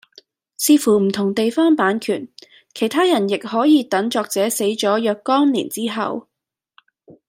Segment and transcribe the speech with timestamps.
[0.57, 2.27] 視乎唔同地方版權
[2.73, 6.27] 其他人亦可以等作者死咗若干年之後